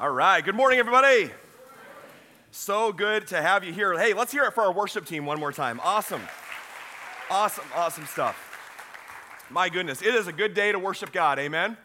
[0.00, 0.44] All right.
[0.44, 1.30] Good morning, everybody.
[2.50, 3.96] So good to have you here.
[3.96, 5.80] Hey, let's hear it for our worship team one more time.
[5.84, 6.20] Awesome.
[7.30, 9.46] Awesome, awesome stuff.
[9.50, 11.38] My goodness, it is a good day to worship God.
[11.38, 11.76] Amen.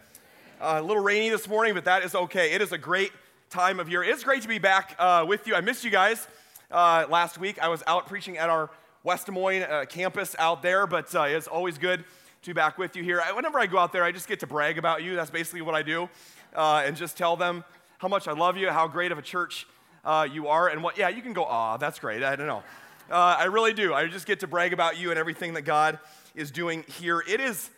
[0.59, 2.51] Uh, a little rainy this morning, but that is okay.
[2.51, 3.11] It is a great
[3.51, 4.03] time of year.
[4.03, 5.53] It's great to be back uh, with you.
[5.53, 6.27] I missed you guys
[6.71, 7.59] uh, last week.
[7.59, 8.71] I was out preaching at our
[9.03, 12.03] West Des Moines uh, campus out there, but uh, it's always good
[12.41, 13.21] to be back with you here.
[13.23, 15.15] I, whenever I go out there, I just get to brag about you.
[15.15, 16.09] That's basically what I do,
[16.55, 17.63] uh, and just tell them
[17.99, 19.67] how much I love you, how great of a church
[20.05, 22.23] uh, you are, and what, yeah, you can go, aw, that's great.
[22.23, 22.63] I don't know.
[23.11, 23.93] Uh, I really do.
[23.93, 25.99] I just get to brag about you and everything that God
[26.33, 27.21] is doing here.
[27.27, 27.69] It is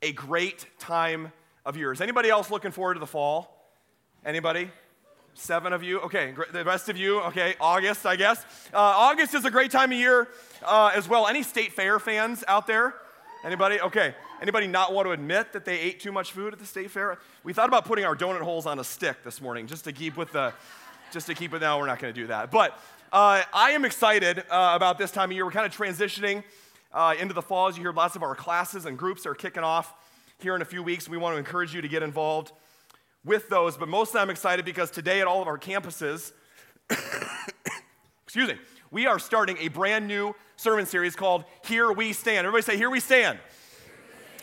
[0.00, 1.30] a great time
[1.66, 1.92] of year.
[1.92, 3.70] Is anybody else looking forward to the fall?
[4.24, 4.70] Anybody?
[5.34, 6.00] Seven of you?
[6.00, 7.20] Okay, the rest of you?
[7.20, 8.42] Okay, August, I guess.
[8.72, 10.28] Uh, August is a great time of year
[10.64, 11.26] uh, as well.
[11.26, 12.94] Any state fair fans out there?
[13.44, 13.80] Anybody?
[13.80, 14.14] Okay.
[14.40, 17.18] Anybody not want to admit that they ate too much food at the state fair?
[17.42, 20.18] We thought about putting our donut holes on a stick this morning just to keep
[20.18, 20.52] with the,
[21.10, 21.62] just to keep it.
[21.62, 22.50] Now we're not going to do that.
[22.50, 22.78] But
[23.10, 25.46] uh, I am excited uh, about this time of year.
[25.46, 26.44] We're kind of transitioning
[26.92, 27.68] uh, into the fall.
[27.68, 29.94] As you hear, lots of our classes and groups are kicking off
[30.40, 31.08] here in a few weeks.
[31.08, 32.52] We want to encourage you to get involved
[33.24, 33.74] with those.
[33.74, 36.32] But mostly, I'm excited because today at all of our campuses,
[38.24, 38.56] excuse me,
[38.90, 42.46] we are starting a brand new sermon series called Here We Stand.
[42.46, 43.38] Everybody say, Here we stand.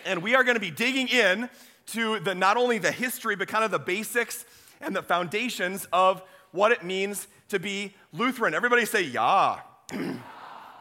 [0.04, 1.48] And we are going to be digging in
[1.88, 4.45] to the not only the history, but kind of the basics
[4.81, 6.21] and the foundations of
[6.52, 8.53] what it means to be Lutheran.
[8.53, 9.59] Everybody say, Yeah.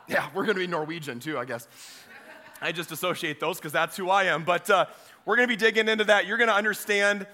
[0.08, 1.68] yeah, we're going to be Norwegian too, I guess.
[2.60, 4.44] I just associate those because that's who I am.
[4.44, 4.86] But uh,
[5.24, 6.27] we're going to be digging into that.
[6.27, 7.27] You're going to understand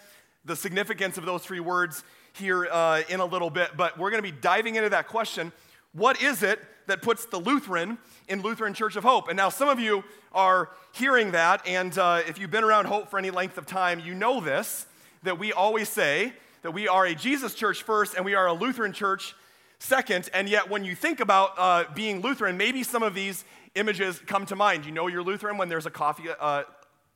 [0.44, 3.76] the significance of those three words here uh, in a little bit.
[3.76, 5.52] But we're going to be diving into that question
[5.92, 9.28] what is it that puts the Lutheran in Lutheran Church of Hope?
[9.28, 13.08] And now some of you are hearing that, and uh, if you've been around Hope
[13.08, 14.86] for any length of time, you know this
[15.22, 18.52] that we always say that we are a Jesus church first and we are a
[18.52, 19.34] Lutheran church
[19.78, 20.28] second.
[20.32, 24.46] And yet, when you think about uh, being Lutheran, maybe some of these images come
[24.46, 24.84] to mind.
[24.84, 26.64] You know you're Lutheran when there's a coffee uh,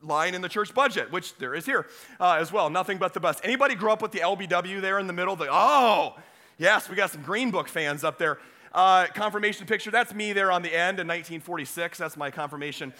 [0.02, 1.86] line in the church budget, which there is here
[2.20, 2.70] uh, as well.
[2.70, 3.40] Nothing but the best.
[3.44, 5.36] Anybody grew up with the LBW there in the middle?
[5.36, 6.16] The, oh,
[6.58, 8.38] yes, we got some Green Book fans up there.
[8.76, 11.96] Uh, confirmation picture, that's me there on the end in 1946.
[11.96, 12.92] That's my confirmation.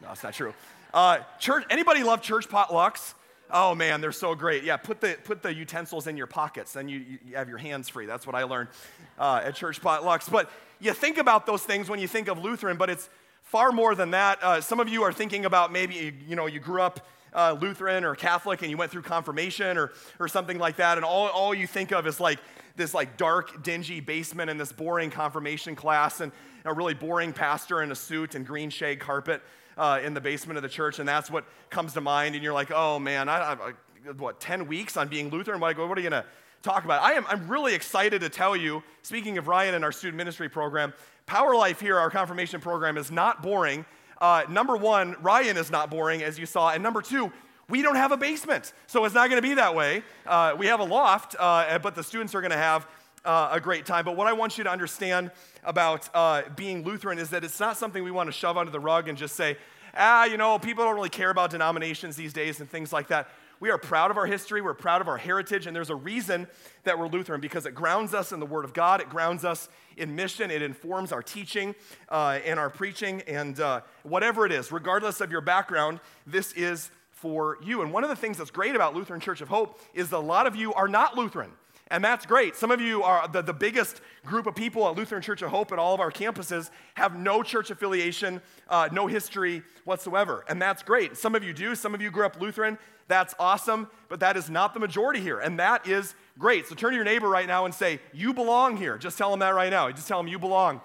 [0.00, 0.54] No, it's not true.
[0.94, 3.12] Uh, church, anybody love church potlucks?
[3.50, 4.64] Oh man, they're so great.
[4.64, 7.90] Yeah, put the, put the utensils in your pockets, then you, you have your hands
[7.90, 8.06] free.
[8.06, 8.70] That's what I learned
[9.18, 10.30] uh, at church potlucks.
[10.30, 10.50] But
[10.80, 13.10] you think about those things when you think of Lutheran, but it's
[13.42, 14.42] far more than that.
[14.42, 18.04] Uh, some of you are thinking about maybe, you know, you grew up uh, Lutheran
[18.04, 21.54] or Catholic and you went through confirmation or, or something like that, and all, all
[21.54, 22.38] you think of is like
[22.76, 26.32] this like dark, dingy basement and this boring confirmation class and
[26.64, 29.42] a really boring pastor in a suit and green shag carpet
[29.76, 32.34] uh, in the basement of the church, and that's what comes to mind.
[32.34, 33.72] And you're like, oh man, I, I
[34.16, 35.60] what 10 weeks on being Lutheran?
[35.60, 36.26] What, what are you gonna
[36.62, 37.02] talk about?
[37.02, 38.82] I am I'm really excited to tell you.
[39.02, 40.92] Speaking of Ryan and our student ministry program,
[41.26, 43.84] Power Life here, our confirmation program, is not boring.
[44.20, 47.30] Uh, number one, Ryan is not boring, as you saw, and number two,
[47.68, 50.02] we don't have a basement, so it's not going to be that way.
[50.24, 52.86] Uh, we have a loft, uh, but the students are going to have
[53.24, 54.04] uh, a great time.
[54.04, 55.32] But what I want you to understand
[55.64, 58.80] about uh, being Lutheran is that it's not something we want to shove under the
[58.80, 59.56] rug and just say,
[59.96, 63.28] ah, you know, people don't really care about denominations these days and things like that.
[63.58, 66.46] We are proud of our history, we're proud of our heritage, and there's a reason
[66.84, 69.70] that we're Lutheran because it grounds us in the Word of God, it grounds us
[69.96, 71.74] in mission, it informs our teaching
[72.10, 76.90] uh, and our preaching, and uh, whatever it is, regardless of your background, this is
[77.26, 77.82] for you.
[77.82, 80.18] And one of the things that's great about Lutheran Church of Hope is that a
[80.18, 81.50] lot of you are not Lutheran.
[81.90, 82.54] And that's great.
[82.54, 85.72] Some of you are the, the biggest group of people at Lutheran Church of Hope
[85.72, 90.44] at all of our campuses have no church affiliation, uh, no history whatsoever.
[90.48, 91.16] And that's great.
[91.16, 91.74] Some of you do.
[91.74, 92.78] Some of you grew up Lutheran.
[93.08, 93.88] That's awesome.
[94.08, 95.40] But that is not the majority here.
[95.40, 96.68] And that is great.
[96.68, 98.98] So turn to your neighbor right now and say, You belong here.
[98.98, 99.90] Just tell them that right now.
[99.90, 100.80] Just tell them you belong.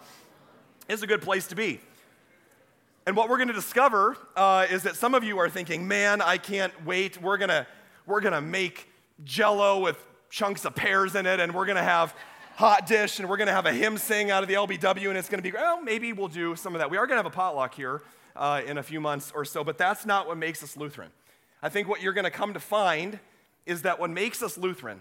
[0.89, 1.81] It's a good place to be.
[3.07, 6.21] And what we're going to discover uh, is that some of you are thinking, man,
[6.21, 7.19] I can't wait.
[7.19, 7.65] We're going to
[8.05, 8.87] we're going to make
[9.23, 9.97] jello with
[10.29, 12.15] chunks of pears in it, and we're going to have
[12.55, 15.17] hot dish, and we're going to have a hymn sing out of the LBW, and
[15.17, 16.91] it's going to be, well, maybe we'll do some of that.
[16.91, 18.01] We are going to have a potluck here
[18.35, 21.09] uh, in a few months or so, but that's not what makes us Lutheran.
[21.61, 23.19] I think what you're going to come to find
[23.65, 24.99] is that what makes us Lutheran,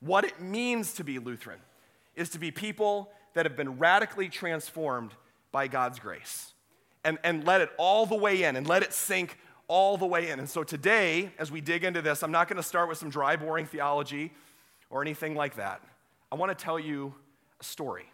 [0.00, 1.60] what it means to be Lutheran,
[2.16, 5.12] is to be people that have been radically transformed
[5.52, 6.53] by God's grace
[7.04, 10.30] and, and let it all the way in and let it sink all the way
[10.30, 10.38] in.
[10.38, 13.10] And so today, as we dig into this, I'm not going to start with some
[13.10, 14.32] dry, boring theology
[14.90, 15.82] or anything like that.
[16.30, 17.14] I want to tell you
[17.60, 18.04] a story.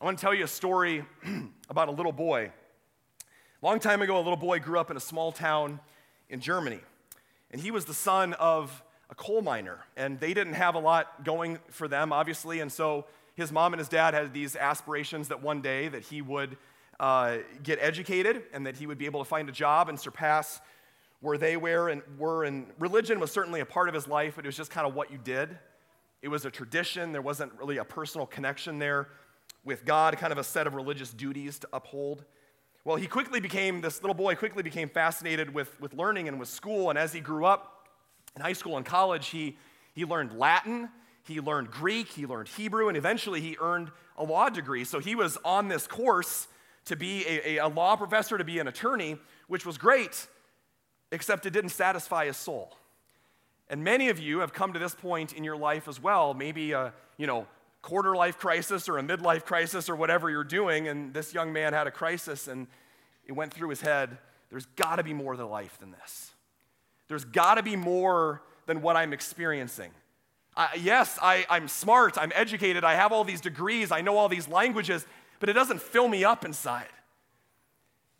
[0.00, 1.04] I want to tell you a story
[1.68, 2.52] about a little boy.
[3.62, 5.80] A long time ago, a little boy grew up in a small town
[6.28, 6.80] in Germany.
[7.50, 9.80] And he was the son of a coal miner.
[9.96, 12.60] And they didn't have a lot going for them, obviously.
[12.60, 16.22] And so his mom and his dad had these aspirations that one day that he
[16.22, 16.56] would
[17.00, 20.60] uh, get educated and that he would be able to find a job and surpass
[21.20, 22.44] where they were and were.
[22.44, 24.94] And religion was certainly a part of his life but it was just kind of
[24.94, 25.56] what you did.
[26.22, 27.12] It was a tradition.
[27.12, 29.08] There wasn't really a personal connection there
[29.64, 32.24] with god kind of a set of religious duties to uphold.
[32.84, 36.48] Well he quickly became this little boy quickly became fascinated with, with learning and with
[36.48, 36.90] school.
[36.90, 37.88] And as he grew up
[38.34, 39.56] in high school and college he,
[39.94, 40.88] he learned latin
[41.22, 44.82] he learned greek he learned hebrew and eventually he earned a law degree.
[44.82, 46.48] So he was on this course
[46.88, 50.26] to be a, a, law professor to be an attorney which was great
[51.10, 52.76] except it didn't satisfy his soul.
[53.70, 56.72] And many of you have come to this point in your life as well, maybe
[56.72, 57.46] a, you know,
[57.82, 61.72] quarter life crisis or a midlife crisis or whatever you're doing, and this young man
[61.72, 62.66] had a crisis and
[63.26, 64.18] it went through his head.
[64.50, 66.32] There's got to be more to life than this.
[67.08, 69.90] There's got to be more than what I'm experiencing.
[70.56, 74.28] I, yes, I, I'm smart, I'm educated, I have all these degrees, I know all
[74.28, 75.06] these languages,
[75.40, 76.88] but it doesn't fill me up inside.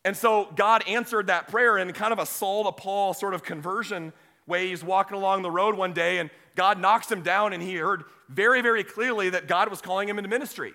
[0.05, 3.43] And so God answered that prayer in kind of a Saul to Paul sort of
[3.43, 4.13] conversion
[4.47, 4.69] way.
[4.69, 8.05] He's walking along the road one day and God knocks him down and he heard
[8.29, 10.75] very, very clearly that God was calling him into ministry.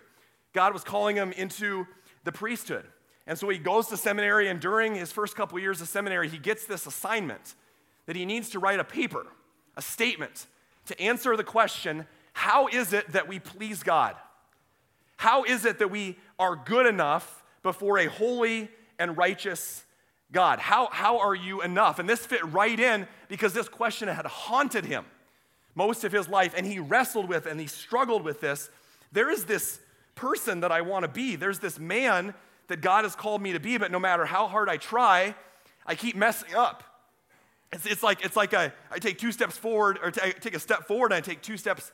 [0.54, 1.88] God was calling him into
[2.24, 2.86] the priesthood.
[3.26, 6.38] And so he goes to seminary and during his first couple years of seminary, he
[6.38, 7.56] gets this assignment
[8.06, 9.26] that he needs to write a paper,
[9.78, 10.48] a statement
[10.86, 14.16] to answer the question, how is it that we please God?
[15.18, 18.70] How is it that we are good enough before a holy
[19.00, 19.84] and righteous
[20.32, 20.60] God?
[20.60, 22.00] How, how are you enough?
[22.00, 25.06] And this fit right in because this question had haunted him
[25.76, 28.70] most of his life, and he wrestled with and he struggled with this.
[29.12, 29.80] There is this
[30.16, 31.36] person that I want to be.
[31.36, 32.34] There's this man
[32.68, 35.36] that God has called me to be, but no matter how hard I try,
[35.86, 36.84] I keep messing up.
[37.72, 40.60] It's, it's like, it's like I, take two steps forward, or t- I take a
[40.60, 41.92] step forward and I take two steps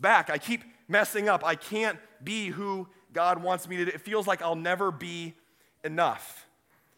[0.00, 0.30] back.
[0.30, 1.44] I keep messing up.
[1.44, 3.92] I can't be who God wants me to be.
[3.92, 5.34] It feels like I'll never be
[5.84, 6.46] enough.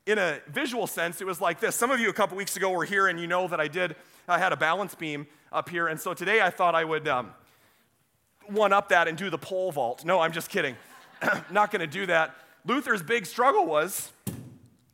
[0.06, 1.76] In a visual sense, it was like this.
[1.76, 3.96] Some of you a couple weeks ago were here and you know that I did,
[4.26, 5.88] I had a balance beam up here.
[5.88, 7.32] And so today I thought I would um,
[8.46, 10.04] one up that and do the pole vault.
[10.04, 10.76] No, I'm just kidding.
[11.50, 12.34] Not going to do that.
[12.64, 14.12] Luther's big struggle was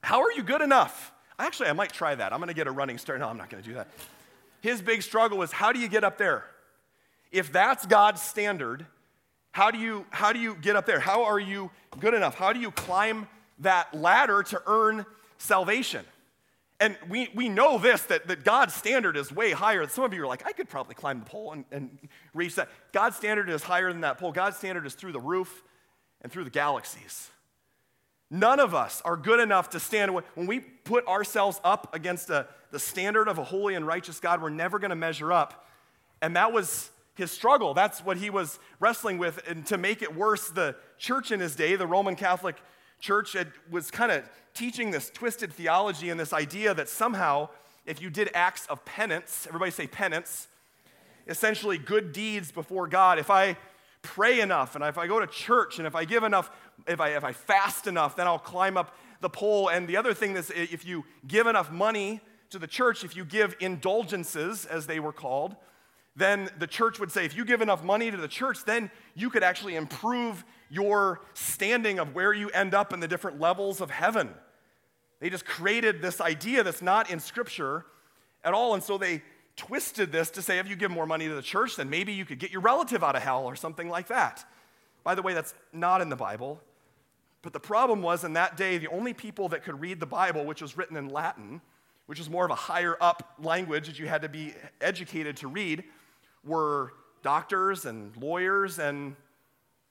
[0.02, 1.12] how are you good enough?
[1.38, 2.32] Actually, I might try that.
[2.32, 3.20] I'm going to get a running start.
[3.20, 3.88] No, I'm not going to do that.
[4.60, 6.44] His big struggle was how do you get up there?
[7.37, 8.87] If that's God's standard,
[9.53, 11.00] how do you how do you get up there?
[11.00, 12.35] How are you good enough?
[12.35, 13.29] How do you climb
[13.61, 15.06] that ladder to earn
[15.38, 16.05] salvation.
[16.79, 19.87] And we, we know this that, that God's standard is way higher.
[19.88, 21.99] Some of you are like, I could probably climb the pole and, and
[22.35, 22.69] reach that.
[22.93, 24.32] God's standard is higher than that pole.
[24.32, 25.62] God's standard is through the roof
[26.21, 27.31] and through the galaxies.
[28.31, 30.12] None of us are good enough to stand.
[30.12, 34.43] When we put ourselves up against a, the standard of a holy and righteous God,
[34.43, 35.67] we're never going to measure up.
[36.21, 37.75] And that was his struggle.
[37.75, 39.43] That's what he was wrestling with.
[39.49, 42.57] And to make it worse, the church in his day, the Roman Catholic
[43.01, 43.37] church
[43.71, 44.23] was kind of
[44.55, 47.49] teaching this twisted theology and this idea that somehow,
[47.85, 50.49] if you did acts of penance, everybody say penance,
[51.27, 53.57] essentially good deeds before God, if I
[54.03, 56.51] pray enough and if I go to church and if I give enough,
[56.87, 59.69] if I, if I fast enough, then I'll climb up the pole.
[59.69, 62.21] And the other thing is, if you give enough money
[62.51, 65.57] to the church, if you give indulgences, as they were called,
[66.17, 69.29] then the church would say, if you give enough money to the church, then you
[69.29, 73.91] could actually improve your standing of where you end up in the different levels of
[73.91, 74.31] heaven.
[75.20, 77.85] They just created this idea that's not in Scripture
[78.44, 78.75] at all.
[78.75, 79.23] And so they
[79.56, 82.25] twisted this to say if you give more money to the church, then maybe you
[82.25, 84.44] could get your relative out of hell or something like that.
[85.05, 86.61] By the way, that's not in the Bible.
[87.43, 90.44] But the problem was in that day, the only people that could read the Bible,
[90.44, 91.61] which was written in Latin,
[92.06, 95.49] which was more of a higher up language that you had to be educated to
[95.49, 95.85] read,
[96.46, 99.17] were doctors and lawyers and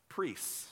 [0.09, 0.69] priests.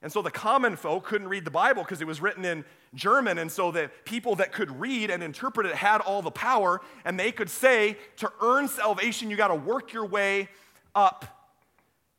[0.00, 3.38] And so the common folk couldn't read the Bible because it was written in German.
[3.38, 6.80] And so the people that could read and interpret it had all the power.
[7.04, 10.48] And they could say, to earn salvation, you got to work your way
[10.94, 11.50] up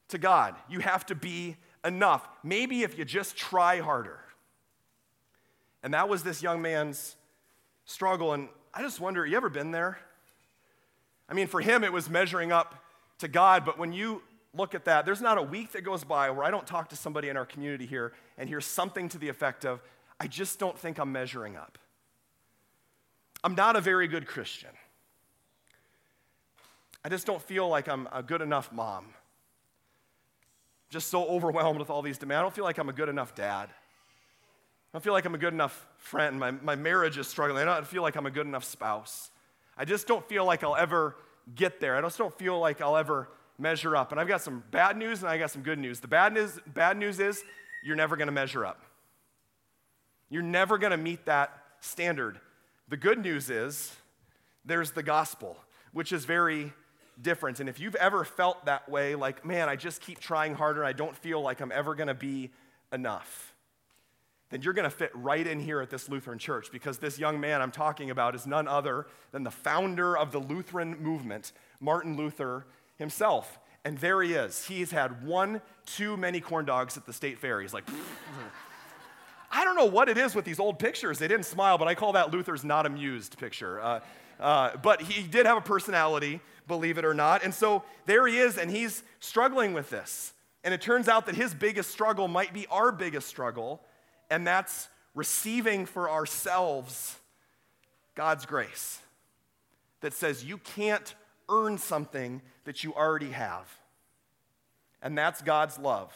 [0.09, 0.55] to God.
[0.69, 2.27] You have to be enough.
[2.43, 4.19] Maybe if you just try harder.
[5.81, 7.15] And that was this young man's
[7.85, 8.33] struggle.
[8.33, 9.99] And I just wonder, you ever been there?
[11.29, 12.83] I mean, for him, it was measuring up
[13.19, 16.31] to God, but when you look at that, there's not a week that goes by
[16.31, 19.29] where I don't talk to somebody in our community here and hear something to the
[19.29, 19.81] effect of,
[20.19, 21.77] I just don't think I'm measuring up.
[23.43, 24.71] I'm not a very good Christian.
[27.05, 29.05] I just don't feel like I'm a good enough mom.
[30.89, 32.39] Just so overwhelmed with all these demands.
[32.39, 33.69] I don't feel like I'm a good enough dad.
[33.69, 36.39] I don't feel like I'm a good enough friend.
[36.39, 37.61] My, my marriage is struggling.
[37.61, 39.29] I don't feel like I'm a good enough spouse.
[39.79, 41.15] I just don't feel like I'll ever
[41.55, 41.95] get there.
[41.95, 44.11] I just don't feel like I'll ever measure up.
[44.11, 46.01] And I've got some bad news and I got some good news.
[46.01, 47.41] The bad news, bad news is
[47.83, 48.83] you're never going to measure up.
[50.29, 52.41] You're never going to meet that standard.
[52.89, 53.95] The good news is
[54.65, 55.57] there's the gospel,
[55.93, 56.73] which is very
[57.21, 57.61] different.
[57.61, 60.91] And if you've ever felt that way, like, man, I just keep trying harder, I
[60.91, 62.51] don't feel like I'm ever going to be
[62.91, 63.53] enough,
[64.49, 67.39] then you're going to fit right in here at this Lutheran church because this young
[67.39, 72.17] man I'm talking about is none other than the founder of the Lutheran movement, Martin
[72.17, 72.65] Luther
[72.97, 73.59] himself.
[73.85, 74.65] And there he is.
[74.65, 77.61] He's had one too many corn dogs at the state fair.
[77.61, 77.87] He's like,
[79.51, 81.17] I don't know what it is with these old pictures.
[81.19, 83.81] They didn't smile, but I call that Luther's not amused picture.
[83.81, 83.99] Uh,
[84.39, 87.43] uh, but he did have a personality, believe it or not.
[87.43, 90.33] And so there he is, and he's struggling with this.
[90.63, 93.81] And it turns out that his biggest struggle might be our biggest struggle,
[94.29, 97.17] and that's receiving for ourselves
[98.15, 98.99] God's grace
[100.01, 101.15] that says you can't
[101.49, 103.67] earn something that you already have.
[105.01, 106.13] And that's God's love.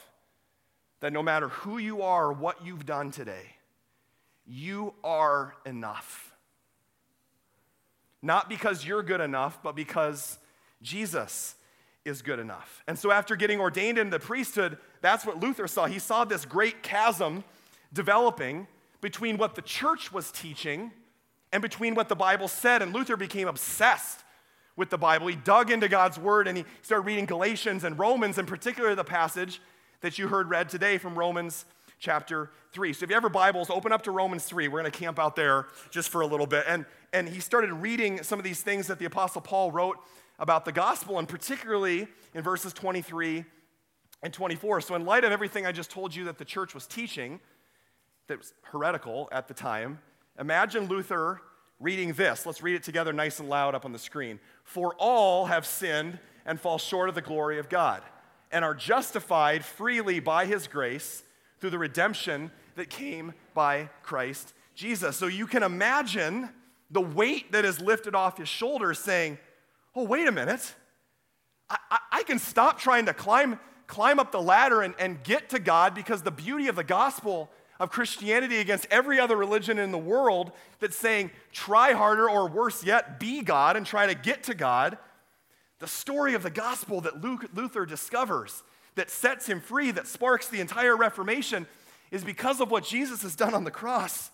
[1.00, 3.56] That no matter who you are or what you've done today,
[4.46, 6.34] you are enough.
[8.22, 10.38] Not because you're good enough, but because
[10.82, 11.56] Jesus
[12.06, 12.84] is good enough.
[12.88, 15.86] And so, after getting ordained into the priesthood, that's what Luther saw.
[15.86, 17.44] He saw this great chasm
[17.94, 18.68] developing
[19.02, 20.92] between what the church was teaching
[21.52, 22.82] and between what the Bible said.
[22.82, 24.24] And Luther became obsessed
[24.76, 25.28] with the Bible.
[25.28, 29.04] He dug into God's word and he started reading Galatians and Romans, in particular, the
[29.04, 29.62] passage
[30.02, 31.66] that you heard read today from Romans
[32.00, 32.92] chapter 3.
[32.92, 34.68] So if you have your Bibles, open up to Romans 3.
[34.68, 36.66] We're going to camp out there just for a little bit.
[36.68, 39.98] And, and he started reading some of these things that the Apostle Paul wrote
[40.40, 43.46] about the gospel, and particularly in verses 23
[44.24, 44.82] and 24.
[44.82, 47.40] So, in light of everything I just told you that the church was teaching,
[48.28, 50.00] that was heretical at the time,
[50.40, 51.42] imagine Luther
[51.80, 52.46] reading this.
[52.46, 54.40] Let's read it together nice and loud up on the screen.
[54.64, 58.02] For all have sinned and fall short of the glory of God,
[58.52, 61.24] and are justified freely by his grace
[61.60, 65.16] through the redemption that came by Christ Jesus.
[65.18, 66.50] So you can imagine
[66.92, 69.38] the weight that is lifted off his shoulders saying,
[69.96, 70.76] oh, wait a minute.
[71.70, 75.50] I, I, I can stop trying to climb, climb up the ladder and, and get
[75.50, 77.50] to God because the beauty of the gospel
[77.80, 82.84] of Christianity against every other religion in the world that's saying, try harder or worse
[82.84, 84.98] yet, be God and try to get to God.
[85.80, 88.64] The story of the gospel that Luther discovers,
[88.96, 91.68] that sets him free, that sparks the entire Reformation,
[92.12, 94.32] is because of what Jesus has done on the cross.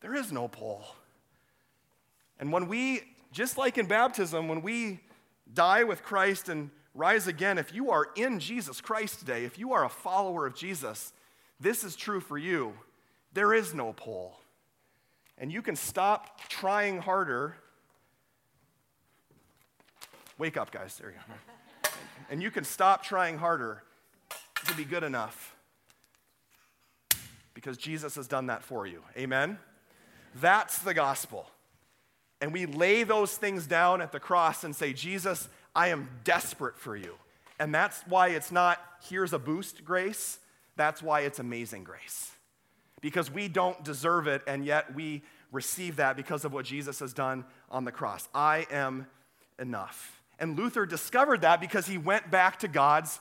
[0.00, 0.84] There is no pull.
[2.38, 3.02] And when we
[3.32, 5.00] just like in baptism, when we
[5.52, 9.72] die with Christ and rise again, if you are in Jesus Christ today, if you
[9.72, 11.12] are a follower of Jesus,
[11.60, 12.74] this is true for you.
[13.32, 14.38] There is no pull.
[15.38, 17.56] And you can stop trying harder.
[20.38, 20.96] Wake up, guys.
[20.96, 21.90] There you go.
[22.30, 23.82] And you can stop trying harder
[24.66, 25.54] to be good enough
[27.52, 29.02] because Jesus has done that for you.
[29.16, 29.58] Amen?
[30.34, 31.48] That's the gospel
[32.44, 36.78] and we lay those things down at the cross and say, Jesus, I am desperate
[36.78, 37.14] for you.
[37.58, 40.38] And that's why it's not, here's a boost grace.
[40.76, 42.30] That's why it's amazing grace.
[43.00, 47.12] Because we don't deserve it, and yet we receive that because of what Jesus has
[47.12, 48.28] done on the cross.
[48.34, 49.06] I am
[49.58, 50.20] enough.
[50.38, 53.20] And Luther discovered that because he went back to God's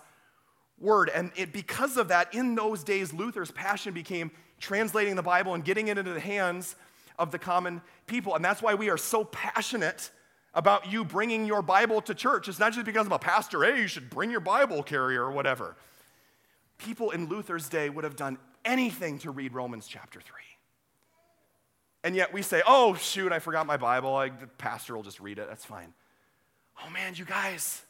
[0.79, 1.11] word.
[1.13, 5.63] And it, because of that, in those days, Luther's passion became translating the Bible and
[5.63, 6.75] getting it into the hands
[7.19, 8.35] of the common people.
[8.35, 10.09] And that's why we are so passionate
[10.53, 12.47] about you bringing your Bible to church.
[12.47, 15.31] It's not just because I'm a pastor, hey, you should bring your Bible carrier or
[15.31, 15.75] whatever.
[16.83, 20.35] People in Luther's day would have done anything to read Romans chapter 3.
[22.03, 24.13] And yet we say, oh, shoot, I forgot my Bible.
[24.15, 25.47] I, the pastor will just read it.
[25.47, 25.93] That's fine.
[26.85, 27.81] Oh, man, you guys,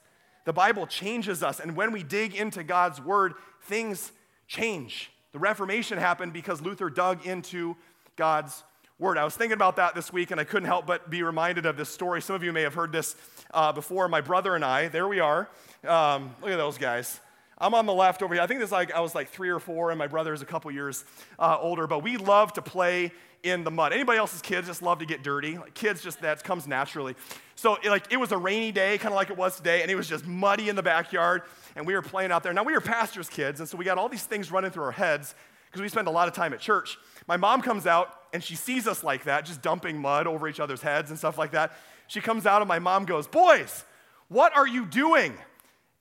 [0.45, 1.59] the Bible changes us.
[1.59, 3.33] And when we dig into God's word,
[3.63, 4.12] things
[4.47, 5.09] change.
[5.31, 7.75] The Reformation happened because Luther dug into
[8.15, 8.63] God's
[9.00, 9.17] word.
[9.17, 11.75] I was thinking about that this week and I couldn't help but be reminded of
[11.77, 12.21] this story.
[12.21, 13.15] Some of you may have heard this
[13.51, 14.07] uh, before.
[14.07, 15.50] My brother and I, there we are.
[15.88, 17.19] Um, look at those guys.
[17.63, 18.43] I'm on the left over here.
[18.43, 20.46] I think this like I was like three or four, and my brother is a
[20.46, 21.05] couple years
[21.39, 21.88] uh, older.
[21.88, 23.93] But we love to play in the mud.
[23.93, 25.58] Anybody else's kids just love to get dirty?
[25.58, 27.15] Like, kids just that comes naturally.
[27.55, 29.89] So it, like it was a rainy day, kind of like it was today, and
[29.89, 31.43] it was just muddy in the backyard,
[31.77, 32.51] and we were playing out there.
[32.53, 34.91] Now we were pastors' kids, and so we got all these things running through our
[34.91, 35.34] heads
[35.67, 36.98] because we spend a lot of time at church.
[37.27, 40.60] My mom comes out and she sees us like that, just dumping mud over each
[40.60, 41.74] other's heads and stuff like that.
[42.08, 43.86] She comes out and my mom goes, Boys,
[44.27, 45.34] what are you doing?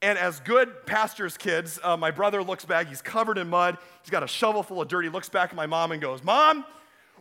[0.02, 4.10] And as good pastor's kids, uh, my brother looks back, he's covered in mud, he's
[4.10, 5.02] got a shovel full of dirt.
[5.02, 6.64] He looks back at my mom and goes, Mom,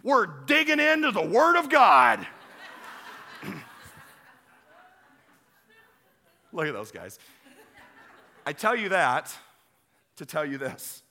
[0.02, 2.26] we're digging into the Word of God.
[6.52, 7.20] Look at those guys.
[8.48, 9.32] I tell you that
[10.18, 11.04] to tell you this.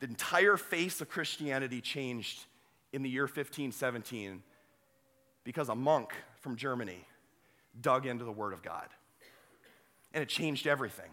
[0.00, 2.44] The entire face of Christianity changed
[2.92, 4.42] in the year 1517
[5.44, 7.06] because a monk from Germany
[7.80, 8.88] dug into the Word of God.
[10.12, 11.10] And it changed everything.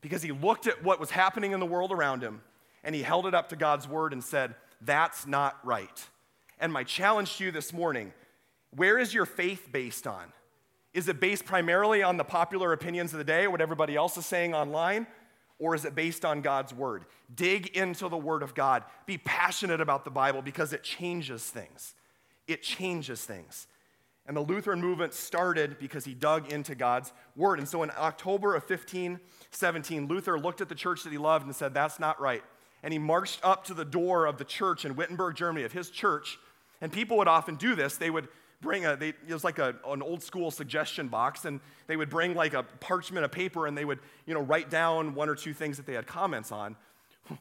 [0.00, 2.40] Because he looked at what was happening in the world around him
[2.84, 6.06] and he held it up to God's Word and said, That's not right.
[6.60, 8.12] And my challenge to you this morning
[8.74, 10.32] where is your faith based on?
[10.92, 14.26] Is it based primarily on the popular opinions of the day, what everybody else is
[14.26, 15.06] saying online?
[15.58, 17.04] Or is it based on God's word?
[17.34, 18.84] Dig into the word of God.
[19.06, 21.94] Be passionate about the Bible because it changes things.
[22.46, 23.66] It changes things.
[24.28, 27.58] And the Lutheran movement started because he dug into God's word.
[27.58, 31.56] And so in October of 1517, Luther looked at the church that he loved and
[31.56, 32.44] said, That's not right.
[32.82, 35.88] And he marched up to the door of the church in Wittenberg, Germany, of his
[35.88, 36.38] church.
[36.82, 37.96] And people would often do this.
[37.96, 38.28] They would
[38.60, 42.10] bring a, they, it was like a, an old school suggestion box, and they would
[42.10, 45.36] bring like a parchment of paper and they would, you know, write down one or
[45.36, 46.76] two things that they had comments on.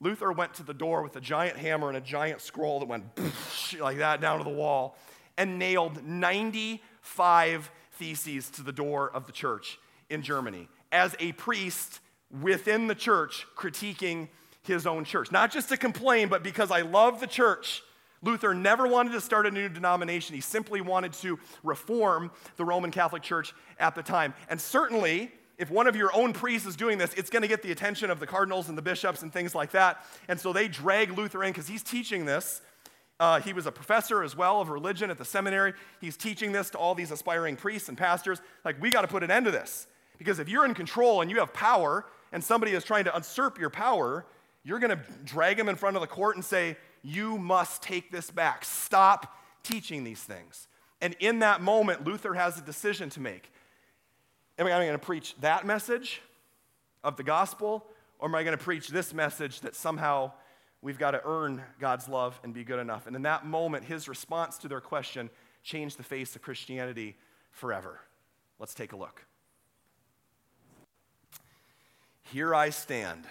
[0.00, 3.04] Luther went to the door with a giant hammer and a giant scroll that went
[3.80, 4.96] like that down to the wall
[5.36, 9.78] and nailed 95 theses to the door of the church
[10.10, 12.00] in Germany as a priest
[12.42, 14.28] within the church critiquing
[14.62, 15.30] his own church.
[15.30, 17.82] Not just to complain, but because I love the church
[18.24, 20.34] Luther never wanted to start a new denomination.
[20.34, 24.34] He simply wanted to reform the Roman Catholic Church at the time.
[24.48, 27.62] And certainly, if one of your own priests is doing this, it's going to get
[27.62, 30.04] the attention of the cardinals and the bishops and things like that.
[30.26, 32.62] And so they drag Luther in because he's teaching this.
[33.20, 35.72] Uh, he was a professor as well of religion at the seminary.
[36.00, 38.40] He's teaching this to all these aspiring priests and pastors.
[38.64, 39.86] Like, we got to put an end to this.
[40.18, 43.58] Because if you're in control and you have power and somebody is trying to usurp
[43.58, 44.26] your power,
[44.64, 48.10] you're going to drag him in front of the court and say, you must take
[48.10, 48.64] this back.
[48.64, 50.68] Stop teaching these things.
[51.00, 53.52] And in that moment, Luther has a decision to make.
[54.58, 56.22] Am I going to preach that message
[57.02, 57.84] of the gospel,
[58.18, 60.32] or am I going to preach this message that somehow
[60.84, 63.06] we've got to earn God's love and be good enough?
[63.06, 65.30] And in that moment, his response to their question
[65.62, 67.16] changed the face of Christianity
[67.50, 68.00] forever.
[68.58, 69.24] Let's take a look.
[72.30, 73.24] Here I stand.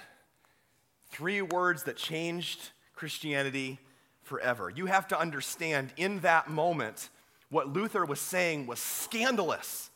[1.10, 3.80] Three words that changed Christianity
[4.24, 4.70] forever.
[4.70, 7.10] You have to understand in that moment,
[7.50, 9.92] what Luther was saying was scandalous.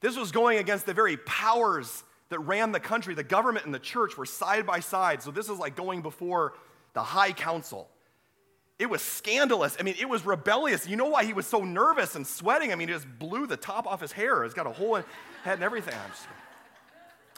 [0.00, 3.14] This was going against the very powers that ran the country.
[3.14, 5.20] The government and the church were side by side.
[5.20, 6.54] So this is like going before
[6.94, 7.88] the high council.
[8.78, 9.76] It was scandalous.
[9.78, 10.88] I mean, it was rebellious.
[10.88, 12.72] You know why he was so nervous and sweating?
[12.72, 14.42] I mean, he just blew the top off his hair.
[14.42, 15.94] He's got a whole head and everything.
[16.08, 16.26] Just,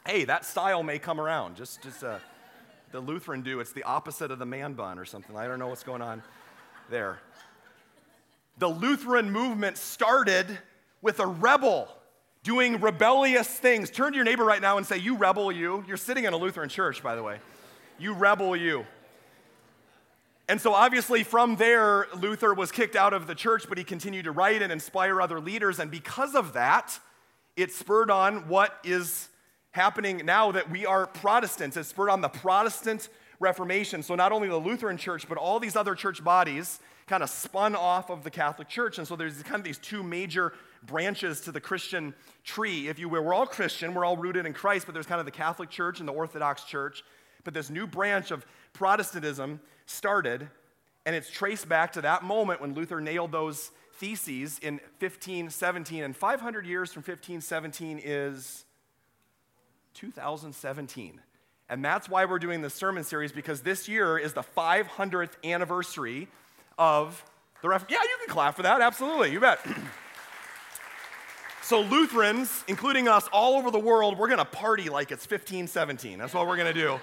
[0.06, 1.56] hey, that style may come around.
[1.56, 2.18] Just, just uh,
[2.92, 3.60] the Lutheran do.
[3.60, 5.36] It's the opposite of the man bun or something.
[5.36, 6.22] I don't know what's going on
[6.88, 7.18] there.
[8.58, 10.46] The Lutheran movement started
[11.02, 11.88] with a rebel
[12.44, 13.90] doing rebellious things.
[13.90, 15.84] Turn to your neighbor right now and say, You rebel, you.
[15.88, 17.38] You're sitting in a Lutheran church, by the way.
[17.98, 18.86] You rebel, you.
[20.46, 24.24] And so, obviously, from there, Luther was kicked out of the church, but he continued
[24.24, 25.78] to write and inspire other leaders.
[25.78, 26.98] And because of that,
[27.56, 29.28] it spurred on what is
[29.70, 31.76] happening now that we are Protestants.
[31.76, 33.08] It spurred on the Protestant
[33.40, 34.02] Reformation.
[34.02, 37.74] So not only the Lutheran Church, but all these other church bodies kind of spun
[37.74, 38.98] off of the Catholic Church.
[38.98, 40.52] And so there's kind of these two major
[40.86, 43.22] branches to the Christian tree, if you will.
[43.22, 46.00] We're all Christian, we're all rooted in Christ, but there's kind of the Catholic Church
[46.00, 47.02] and the Orthodox Church.
[47.44, 50.48] But this new branch of Protestantism started,
[51.06, 56.02] and it's traced back to that moment when Luther nailed those theses in 1517.
[56.02, 58.64] And 500 years from 1517 is
[59.94, 61.20] 2017.
[61.68, 66.28] And that's why we're doing this sermon series because this year is the 500th anniversary
[66.78, 67.24] of
[67.62, 67.86] the Ref.
[67.88, 68.80] Yeah, you can clap for that.
[68.80, 69.32] Absolutely.
[69.32, 69.58] You bet.
[71.62, 76.18] so, Lutherans, including us all over the world, we're going to party like it's 1517.
[76.18, 77.00] That's what we're going to do.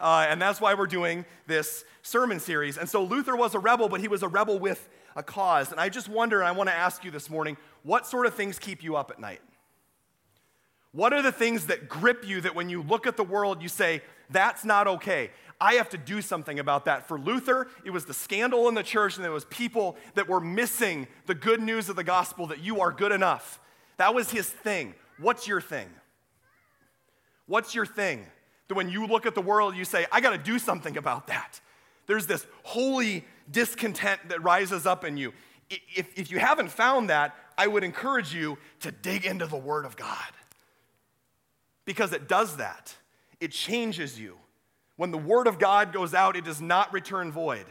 [0.00, 2.78] Uh, and that's why we're doing this sermon series.
[2.78, 5.72] And so, Luther was a rebel, but he was a rebel with a cause.
[5.72, 8.34] And I just wonder, and I want to ask you this morning what sort of
[8.34, 9.40] things keep you up at night?
[10.92, 13.68] What are the things that grip you that when you look at the world, you
[13.68, 15.30] say, that's not okay?
[15.60, 17.08] I have to do something about that.
[17.08, 20.40] For Luther, it was the scandal in the church, and it was people that were
[20.40, 23.60] missing the good news of the gospel that you are good enough.
[23.96, 24.94] That was his thing.
[25.18, 25.88] What's your thing?
[27.46, 28.24] What's your thing?
[28.68, 31.26] That when you look at the world, you say, I got to do something about
[31.28, 31.60] that.
[32.06, 35.32] There's this holy discontent that rises up in you.
[35.70, 39.84] If, if you haven't found that, I would encourage you to dig into the Word
[39.84, 40.32] of God
[41.84, 42.94] because it does that.
[43.40, 44.36] It changes you.
[44.96, 47.64] When the word of God goes out, it does not return void.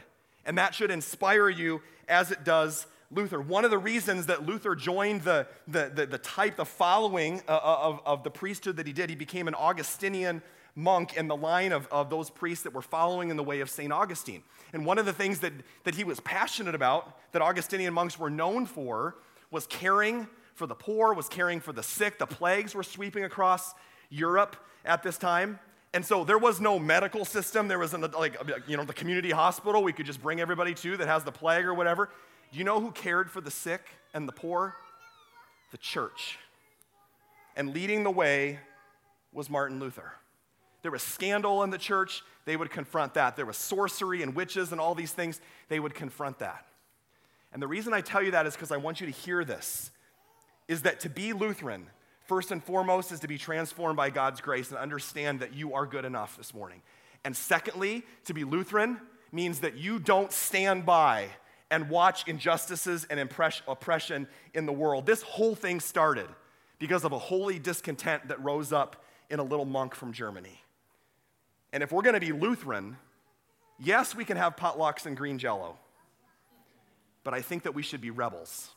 [0.44, 3.40] And that should inspire you as it does Luther.
[3.40, 7.52] One of the reasons that Luther joined the, the, the, the type, the following uh,
[7.52, 10.42] uh, of, of the priesthood that he did, he became an Augustinian
[10.78, 13.68] monk in the line of, of those priests that were following in the way of
[13.68, 13.92] St.
[13.92, 14.44] Augustine.
[14.72, 18.30] And one of the things that, that he was passionate about, that Augustinian monks were
[18.30, 19.16] known for,
[19.50, 22.18] was caring for the poor, was caring for the sick.
[22.18, 23.74] The plagues were sweeping across
[24.08, 25.58] Europe at this time.
[25.94, 27.66] And so there was no medical system.
[27.66, 28.38] There wasn't like,
[28.68, 31.64] you know, the community hospital we could just bring everybody to that has the plague
[31.64, 32.08] or whatever.
[32.52, 33.82] Do you know who cared for the sick
[34.14, 34.76] and the poor?
[35.72, 36.38] The church.
[37.56, 38.60] And leading the way
[39.32, 40.12] was Martin Luther.
[40.82, 43.36] There was scandal in the church, they would confront that.
[43.36, 46.66] There was sorcery and witches and all these things, they would confront that.
[47.52, 49.90] And the reason I tell you that is because I want you to hear this
[50.68, 51.86] is that to be Lutheran,
[52.26, 55.86] first and foremost, is to be transformed by God's grace and understand that you are
[55.86, 56.82] good enough this morning.
[57.24, 59.00] And secondly, to be Lutheran
[59.32, 61.28] means that you don't stand by
[61.70, 63.20] and watch injustices and
[63.66, 65.06] oppression in the world.
[65.06, 66.28] This whole thing started
[66.78, 70.62] because of a holy discontent that rose up in a little monk from Germany.
[71.72, 72.96] And if we're going to be Lutheran,
[73.78, 75.76] yes, we can have potlucks and green jello,
[77.24, 78.70] but I think that we should be rebels.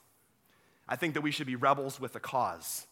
[0.87, 2.85] I think that we should be rebels with a cause.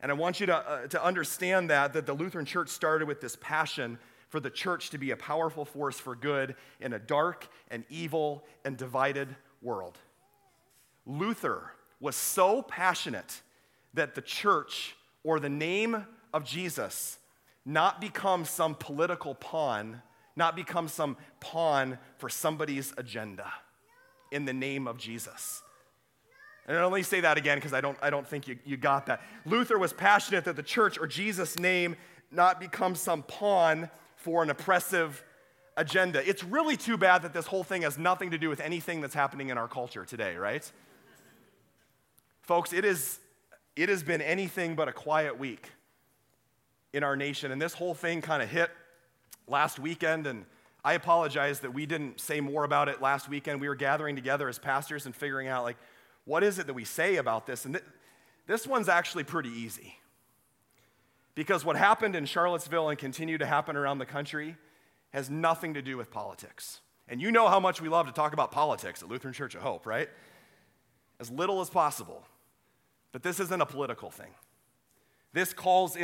[0.00, 3.20] And I want you to, uh, to understand that, that the Lutheran church started with
[3.20, 7.48] this passion for the church to be a powerful force for good in a dark
[7.70, 9.96] and evil and divided world.
[11.06, 13.40] Luther was so passionate
[13.94, 16.04] that the church or the name
[16.34, 17.18] of Jesus
[17.66, 20.00] not become some political pawn,
[20.36, 23.52] not become some pawn for somebody's agenda
[24.30, 25.62] in the name of Jesus.
[26.68, 29.06] And I only say that again because I don't, I don't think you, you got
[29.06, 29.20] that.
[29.44, 31.96] Luther was passionate that the church or Jesus' name
[32.30, 35.22] not become some pawn for an oppressive
[35.76, 36.28] agenda.
[36.28, 39.14] It's really too bad that this whole thing has nothing to do with anything that's
[39.14, 40.70] happening in our culture today, right?
[42.42, 43.18] Folks, it, is,
[43.74, 45.70] it has been anything but a quiet week
[46.92, 47.52] in our nation.
[47.52, 48.70] And this whole thing kind of hit
[49.46, 50.26] last weekend.
[50.26, 50.44] And
[50.84, 53.60] I apologize that we didn't say more about it last weekend.
[53.60, 55.76] We were gathering together as pastors and figuring out, like,
[56.24, 57.64] what is it that we say about this?
[57.64, 57.84] And th-
[58.46, 59.96] this one's actually pretty easy.
[61.34, 64.56] Because what happened in Charlottesville and continue to happen around the country
[65.12, 66.80] has nothing to do with politics.
[67.08, 69.62] And you know how much we love to talk about politics at Lutheran Church of
[69.62, 70.08] Hope, right?
[71.20, 72.24] As little as possible.
[73.12, 74.34] But this isn't a political thing.
[75.32, 75.96] This calls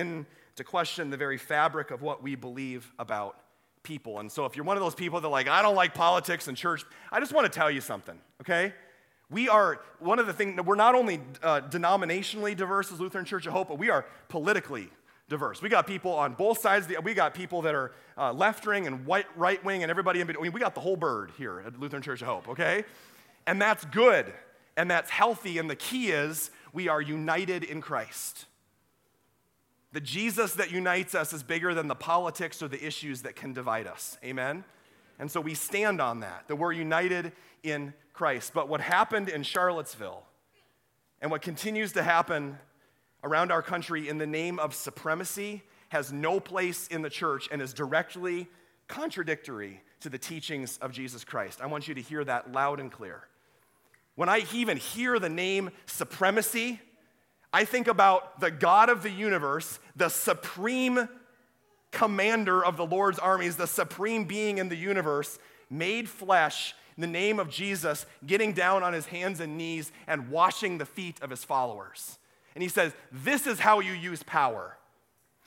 [0.53, 3.39] into question the very fabric of what we believe about
[3.83, 4.21] people.
[4.21, 6.57] And so if you're one of those people that like, I don't like politics and
[6.57, 8.75] church, I just want to tell you something, okay?
[9.31, 13.47] We are, one of the things, we're not only uh, denominationally diverse as Lutheran Church
[13.47, 14.91] of Hope, but we are politically
[15.31, 15.63] diverse.
[15.63, 16.87] We got people on both sides.
[16.87, 20.21] The, we got people that are uh, left wing and white, right wing and everybody
[20.21, 20.53] in between.
[20.53, 22.85] We got the whole bird here at Lutheran Church of Hope, okay?
[23.47, 24.31] And that's good
[24.77, 25.57] and that's healthy.
[25.57, 28.45] And the key is we are united in Christ.
[29.93, 33.53] The Jesus that unites us is bigger than the politics or the issues that can
[33.53, 34.17] divide us.
[34.25, 34.65] Amen?
[35.19, 38.53] And so we stand on that, that we're united in Christ.
[38.55, 40.25] But what happened in Charlottesville
[41.21, 42.59] and what continues to happen
[43.23, 47.61] around our country in the name of supremacy has no place in the church and
[47.61, 48.49] is directly
[48.89, 51.61] contradictory to the teachings of Jesus Christ.
[51.61, 53.23] I want you to hear that loud and clear.
[54.15, 56.81] When I even hear the name supremacy,
[57.53, 61.09] I think about the God of the universe, the supreme
[61.91, 65.39] commander of the Lord's armies, the supreme being in the universe,
[65.69, 70.31] made flesh in the name of Jesus, getting down on his hands and knees and
[70.31, 72.19] washing the feet of his followers.
[72.55, 74.77] And he says, This is how you use power.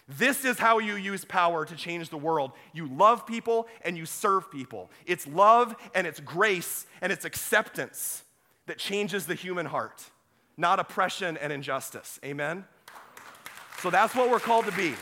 [0.07, 2.51] This is how you use power to change the world.
[2.73, 4.91] You love people and you serve people.
[5.07, 8.23] It's love and it's grace and it's acceptance
[8.67, 10.03] that changes the human heart,
[10.57, 12.19] not oppression and injustice.
[12.23, 12.65] Amen?
[13.79, 14.93] So that's what we're called to be.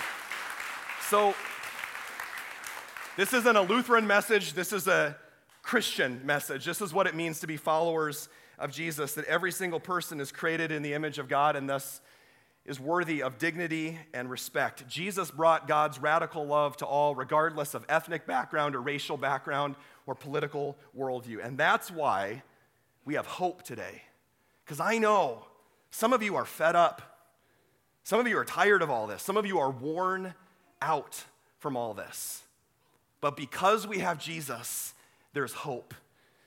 [1.10, 1.36] So,
[3.16, 5.16] this isn't a Lutheran message, this is a
[5.63, 6.66] Christian message.
[6.66, 10.32] This is what it means to be followers of Jesus that every single person is
[10.32, 12.02] created in the image of God and thus
[12.66, 14.88] is worthy of dignity and respect.
[14.88, 20.16] Jesus brought God's radical love to all, regardless of ethnic background or racial background or
[20.16, 21.46] political worldview.
[21.46, 22.44] And that's why
[23.06, 24.04] we have hope today.
[24.65, 25.45] Because I know
[25.91, 27.02] some of you are fed up.
[28.04, 29.21] Some of you are tired of all this.
[29.21, 30.34] Some of you are worn
[30.82, 31.23] out
[31.60, 32.43] from all this.
[33.21, 34.93] But because we have Jesus,
[35.34, 35.93] there's hope.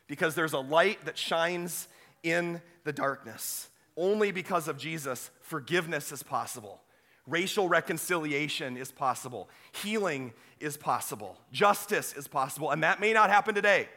[0.07, 1.88] Because there's a light that shines
[2.22, 3.68] in the darkness.
[3.96, 6.83] Only because of Jesus, forgiveness is possible.
[7.26, 9.48] Racial reconciliation is possible.
[9.72, 11.38] Healing is possible.
[11.50, 12.70] Justice is possible.
[12.70, 13.88] And that may not happen today.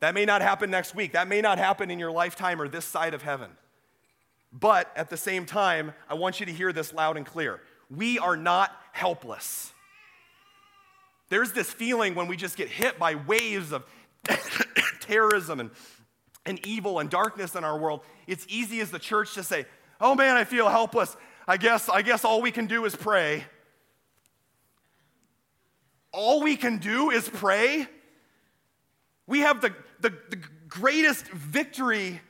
[0.00, 1.12] That may not happen next week.
[1.12, 3.50] That may not happen in your lifetime or this side of heaven.
[4.52, 7.60] But at the same time, I want you to hear this loud and clear.
[7.94, 9.72] We are not helpless.
[11.28, 13.84] There's this feeling when we just get hit by waves of
[15.00, 15.70] terrorism and,
[16.44, 18.00] and evil and darkness in our world.
[18.26, 19.66] It's easy as the church to say,
[20.00, 21.16] oh man, I feel helpless.
[21.46, 23.44] I guess, I guess all we can do is pray.
[26.12, 27.86] All we can do is pray.
[29.28, 32.20] We have the, the, the greatest victory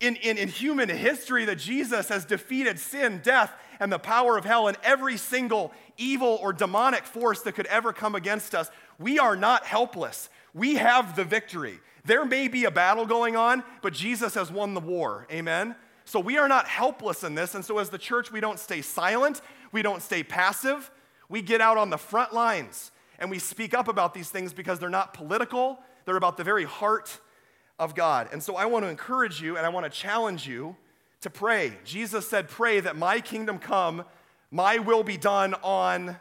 [0.00, 4.44] in, in, in human history that Jesus has defeated sin, death, and the power of
[4.44, 8.70] hell and every single evil or demonic force that could ever come against us.
[8.98, 10.28] We are not helpless.
[10.54, 11.80] We have the victory.
[12.04, 15.26] There may be a battle going on, but Jesus has won the war.
[15.30, 15.74] Amen?
[16.04, 17.54] So we are not helpless in this.
[17.54, 19.40] And so, as the church, we don't stay silent,
[19.72, 20.90] we don't stay passive.
[21.28, 24.78] We get out on the front lines and we speak up about these things because
[24.78, 27.20] they're not political, they're about the very heart
[27.78, 28.28] of God.
[28.32, 30.76] And so I want to encourage you and I want to challenge you
[31.20, 31.72] to pray.
[31.84, 34.04] Jesus said, Pray that my kingdom come,
[34.50, 36.16] my will be done on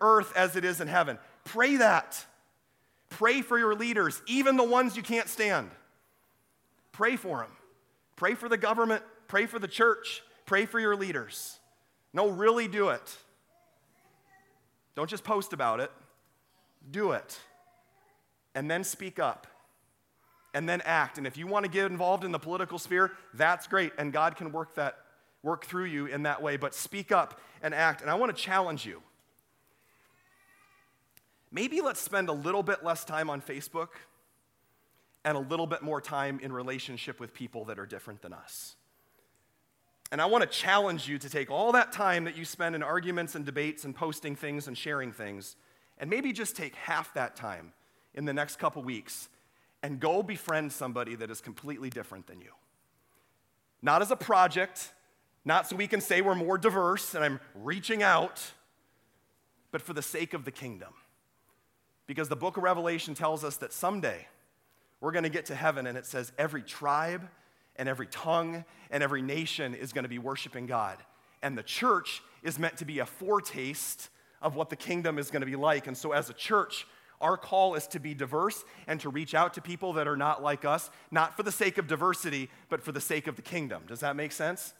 [0.00, 1.18] earth as it is in heaven.
[1.44, 2.24] Pray that.
[3.08, 5.70] Pray for your leaders, even the ones you can't stand.
[6.92, 7.50] Pray for them.
[8.16, 9.02] Pray for the government.
[9.26, 10.22] Pray for the church.
[10.46, 11.58] Pray for your leaders.
[12.12, 13.16] No, really do it.
[14.94, 15.90] Don't just post about it,
[16.90, 17.38] do it.
[18.54, 19.46] And then speak up
[20.54, 21.18] and then act.
[21.18, 23.92] And if you want to get involved in the political sphere, that's great.
[23.98, 24.98] And God can work that,
[25.42, 26.56] work through you in that way.
[26.56, 28.00] But speak up and act.
[28.02, 29.02] And I want to challenge you.
[31.52, 33.88] Maybe let's spend a little bit less time on Facebook
[35.24, 38.76] and a little bit more time in relationship with people that are different than us.
[40.12, 42.82] And I want to challenge you to take all that time that you spend in
[42.82, 45.56] arguments and debates and posting things and sharing things,
[45.98, 47.72] and maybe just take half that time
[48.14, 49.28] in the next couple weeks
[49.82, 52.52] and go befriend somebody that is completely different than you.
[53.82, 54.92] Not as a project,
[55.44, 58.52] not so we can say we're more diverse and I'm reaching out,
[59.70, 60.92] but for the sake of the kingdom.
[62.06, 64.26] Because the book of Revelation tells us that someday
[65.00, 67.28] we're going to get to heaven and it says every tribe
[67.76, 70.98] and every tongue and every nation is going to be worshiping God.
[71.42, 74.10] And the church is meant to be a foretaste
[74.42, 75.86] of what the kingdom is going to be like.
[75.86, 76.86] And so, as a church,
[77.20, 80.42] our call is to be diverse and to reach out to people that are not
[80.42, 83.82] like us, not for the sake of diversity, but for the sake of the kingdom.
[83.86, 84.72] Does that make sense?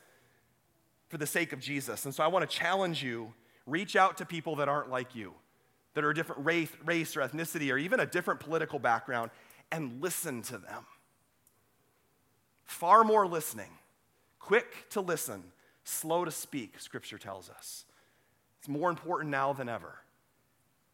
[1.08, 2.04] For the sake of Jesus.
[2.04, 3.34] And so I want to challenge you
[3.66, 5.34] reach out to people that aren't like you,
[5.94, 9.30] that are a different race, race or ethnicity or even a different political background,
[9.70, 10.86] and listen to them.
[12.64, 13.70] Far more listening,
[14.38, 15.42] quick to listen,
[15.84, 17.84] slow to speak, scripture tells us.
[18.58, 19.98] It's more important now than ever.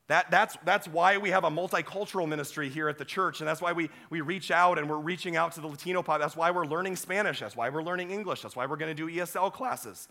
[0.08, 3.60] That, that's, that's why we have a multicultural ministry here at the church, and that's
[3.60, 6.20] why we, we reach out and we're reaching out to the Latino pop.
[6.20, 7.40] That's why we're learning Spanish.
[7.40, 8.42] That's why we're learning English.
[8.42, 10.06] That's why we're going to do ESL classes.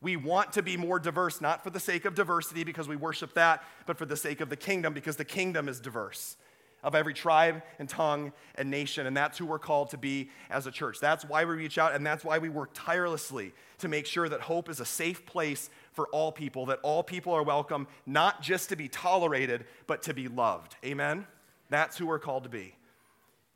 [0.00, 3.34] We want to be more diverse, not for the sake of diversity because we worship
[3.34, 6.36] that, but for the sake of the kingdom because the kingdom is diverse
[6.82, 9.06] of every tribe and tongue and nation.
[9.06, 11.00] And that's who we're called to be as a church.
[11.00, 14.40] That's why we reach out, and that's why we work tirelessly to make sure that
[14.40, 18.68] hope is a safe place for all people, that all people are welcome, not just
[18.68, 20.76] to be tolerated, but to be loved.
[20.84, 21.26] Amen?
[21.68, 22.74] That's who we're called to be.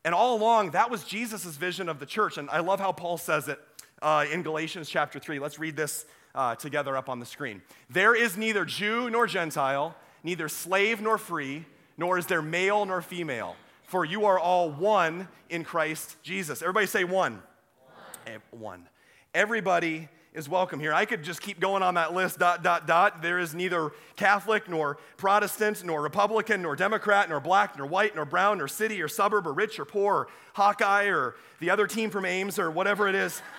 [0.05, 2.37] And all along, that was Jesus' vision of the church.
[2.37, 3.59] And I love how Paul says it
[4.03, 5.39] uh, in Galatians chapter 3.
[5.39, 7.63] Let's read this uh, together up on the screen.
[7.89, 11.65] There is neither Jew nor Gentile, neither slave nor free
[11.97, 16.63] nor is there male nor female, for you are all one in Christ Jesus.
[16.63, 17.43] Everybody say one.
[18.25, 18.41] One.
[18.51, 18.89] one.
[19.35, 20.93] Everybody is welcome here.
[20.93, 23.23] I could just keep going on that list, dot, dot, dot.
[23.23, 28.25] There is neither Catholic, nor Protestant, nor Republican, nor Democrat, nor black, nor white, nor
[28.25, 32.11] brown, nor city, or suburb, or rich, or poor, or Hawkeye, or the other team
[32.11, 33.41] from Ames, or whatever it is.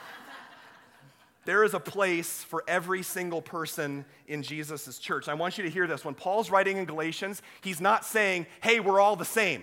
[1.46, 5.28] There is a place for every single person in Jesus' church.
[5.28, 6.04] I want you to hear this.
[6.04, 9.62] When Paul's writing in Galatians, he's not saying, hey, we're all the same.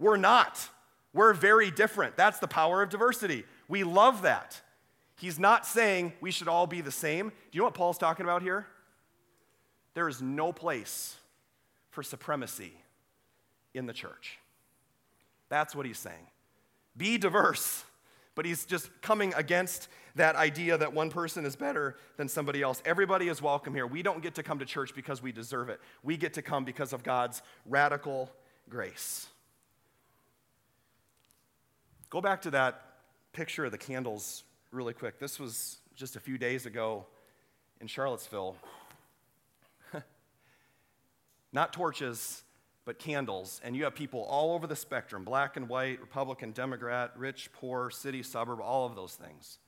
[0.00, 0.68] We're not.
[1.12, 2.16] We're very different.
[2.16, 3.44] That's the power of diversity.
[3.68, 4.60] We love that.
[5.24, 7.30] He's not saying we should all be the same.
[7.30, 8.66] Do you know what Paul's talking about here?
[9.94, 11.16] There is no place
[11.88, 12.74] for supremacy
[13.72, 14.38] in the church.
[15.48, 16.26] That's what he's saying.
[16.94, 17.84] Be diverse,
[18.34, 22.82] but he's just coming against that idea that one person is better than somebody else.
[22.84, 23.86] Everybody is welcome here.
[23.86, 26.66] We don't get to come to church because we deserve it, we get to come
[26.66, 28.30] because of God's radical
[28.68, 29.26] grace.
[32.10, 32.82] Go back to that
[33.32, 35.18] picture of the candles really quick.
[35.18, 37.06] This was just a few days ago
[37.80, 38.56] in Charlottesville.
[41.52, 42.42] Not torches,
[42.84, 43.60] but candles.
[43.64, 47.90] And you have people all over the spectrum black and white, Republican, Democrat, rich, poor,
[47.90, 49.58] city, suburb, all of those things.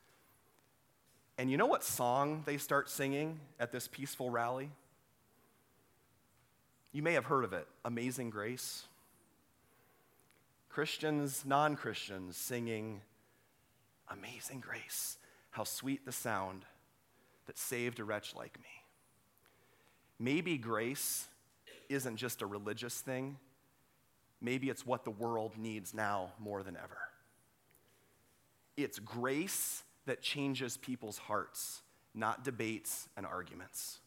[1.39, 4.71] And you know what song they start singing at this peaceful rally?
[6.93, 8.85] You may have heard of it Amazing Grace.
[10.69, 13.01] Christians, non Christians singing
[14.09, 15.19] Amazing Grace.
[15.51, 16.65] How sweet the sound
[17.47, 18.69] that saved a wretch like me.
[20.19, 21.29] Maybe grace
[21.89, 23.37] isn't just a religious thing,
[24.41, 26.99] maybe it's what the world needs now more than ever.
[28.77, 31.83] It's grace that changes people's hearts,
[32.15, 33.99] not debates and arguments.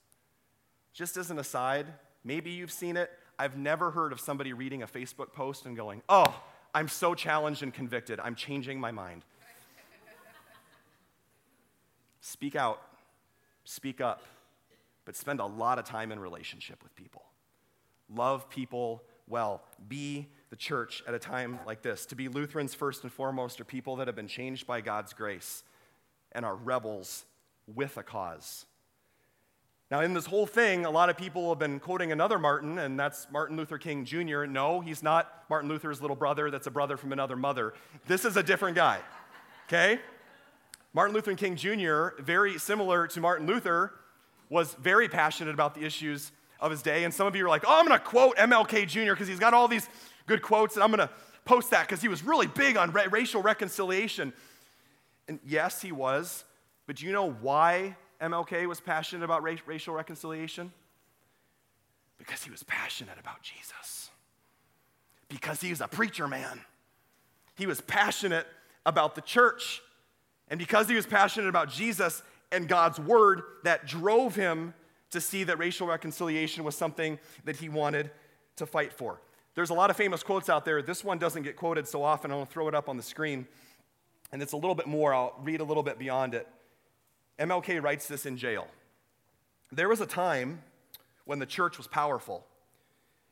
[0.94, 1.88] Just as an aside,
[2.24, 3.10] maybe you've seen it.
[3.38, 6.42] I've never heard of somebody reading a Facebook post and going, Oh,
[6.74, 8.20] I'm so challenged and convicted.
[8.20, 9.24] I'm changing my mind.
[12.22, 12.82] Speak out,
[13.64, 14.24] speak up,
[15.06, 17.24] but spend a lot of time in relationship with people.
[18.10, 19.64] Love people well.
[19.88, 22.06] Be the church at a time like this.
[22.08, 25.64] To be Lutherans, first and foremost, are people that have been changed by God's grace
[26.32, 27.26] and are rebels
[27.68, 28.66] with a cause.
[29.92, 33.00] Now, in this whole thing, a lot of people have been quoting another Martin, and
[33.00, 34.46] that's Martin Luther King Jr.
[34.46, 37.74] No, he's not Martin Luther's little brother, that's a brother from another mother.
[38.06, 39.00] This is a different guy,
[39.68, 40.00] okay?
[40.94, 43.94] Martin Luther King Jr., very similar to Martin Luther,
[44.50, 47.04] was very passionate about the issues of his day.
[47.04, 49.12] And some of you are like, oh, I'm gonna quote MLK Jr.
[49.12, 49.88] because he's got all these
[50.26, 51.10] good quotes, and I'm gonna
[51.46, 54.34] post that because he was really big on ra- racial reconciliation.
[55.28, 56.44] And yes, he was,
[56.88, 60.72] but do you know why MLK was passionate about ra- racial reconciliation?
[62.18, 64.10] Because he was passionate about Jesus.
[65.30, 66.62] Because he was a preacher man.
[67.56, 68.48] He was passionate
[68.86, 69.82] about the church.
[70.50, 74.74] And because he was passionate about Jesus and God's word, that drove him
[75.12, 78.12] to see that racial reconciliation was something that he wanted
[78.58, 79.22] to fight for.
[79.56, 80.82] There's a lot of famous quotes out there.
[80.82, 82.32] This one doesn't get quoted so often.
[82.32, 83.48] Going throw it up on the screen.
[84.32, 85.14] And it's a little bit more.
[85.14, 86.48] I'll read a little bit beyond it.
[87.40, 88.68] MLK writes this in jail.
[89.72, 90.62] There was a time
[91.26, 92.46] when the church was powerful,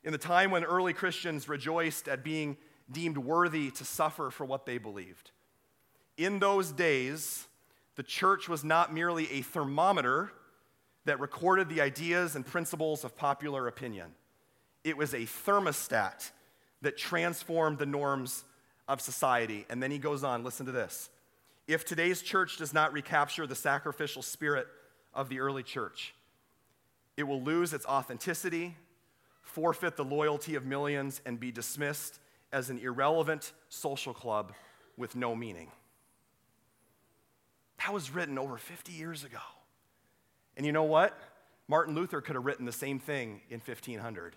[0.03, 2.57] in the time when early Christians rejoiced at being
[2.91, 5.31] deemed worthy to suffer for what they believed.
[6.17, 7.47] In those days,
[7.95, 10.31] the church was not merely a thermometer
[11.05, 14.11] that recorded the ideas and principles of popular opinion,
[14.83, 16.31] it was a thermostat
[16.81, 18.43] that transformed the norms
[18.87, 19.65] of society.
[19.69, 21.09] And then he goes on, listen to this.
[21.67, 24.67] If today's church does not recapture the sacrificial spirit
[25.13, 26.13] of the early church,
[27.17, 28.75] it will lose its authenticity,
[29.41, 32.19] forfeit the loyalty of millions, and be dismissed
[32.53, 34.53] as an irrelevant social club
[34.95, 35.71] with no meaning.
[37.79, 39.37] That was written over 50 years ago.
[40.55, 41.17] And you know what?
[41.67, 44.35] Martin Luther could have written the same thing in 1500.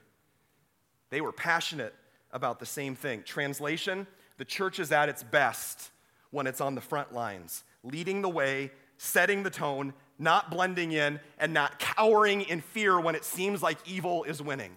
[1.11, 1.95] They were passionate
[2.33, 3.23] about the same thing.
[3.25, 4.07] Translation
[4.39, 5.91] The church is at its best
[6.31, 11.19] when it's on the front lines, leading the way, setting the tone, not blending in,
[11.39, 14.77] and not cowering in fear when it seems like evil is winning.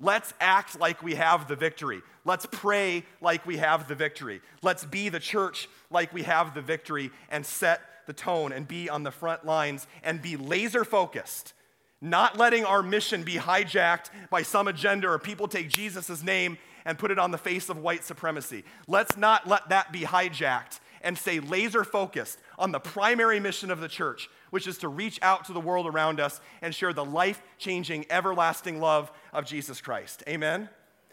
[0.00, 2.02] Let's act like we have the victory.
[2.24, 4.40] Let's pray like we have the victory.
[4.60, 8.88] Let's be the church like we have the victory and set the tone and be
[8.88, 11.54] on the front lines and be laser focused,
[12.00, 16.98] not letting our mission be hijacked by some agenda or people take Jesus' name and
[16.98, 18.64] put it on the face of white supremacy.
[18.88, 23.80] Let's not let that be hijacked and stay laser focused on the primary mission of
[23.80, 27.04] the church, which is to reach out to the world around us and share the
[27.04, 30.22] life changing, everlasting love of Jesus Christ.
[30.28, 30.68] Amen?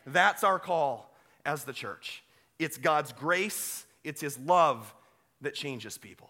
[0.06, 1.13] That's our call
[1.45, 2.23] as the church.
[2.58, 4.93] It's God's grace, it's His love
[5.41, 6.30] that changes people.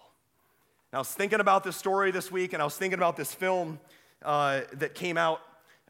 [0.91, 3.31] Now, I was thinking about this story this week, and I was thinking about this
[3.31, 3.79] film
[4.23, 5.39] uh, that came out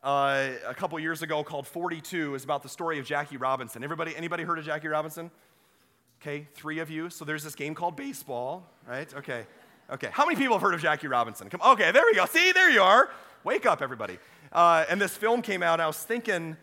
[0.04, 2.36] uh, a couple years ago called 42.
[2.36, 3.82] is about the story of Jackie Robinson.
[3.82, 5.32] Everybody, anybody heard of Jackie Robinson?
[6.22, 7.10] Okay, three of you.
[7.10, 9.14] So there's this game called baseball, right?
[9.16, 9.46] Okay,
[9.90, 10.10] okay.
[10.12, 11.50] How many people have heard of Jackie Robinson?
[11.50, 12.26] Come, okay, there we go.
[12.26, 13.10] See, there you are.
[13.46, 14.20] Wake up, everybody.
[14.52, 15.80] Uh, and this film came out.
[15.80, 16.58] I was thinking